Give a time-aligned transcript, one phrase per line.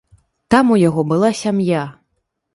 [0.55, 1.87] Там у яго была сям'я.